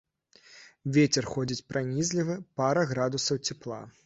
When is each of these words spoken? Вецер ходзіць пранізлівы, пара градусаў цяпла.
Вецер 0.95 1.27
ходзіць 1.33 1.65
пранізлівы, 1.75 2.39
пара 2.63 2.89
градусаў 2.95 3.43
цяпла. 3.49 3.83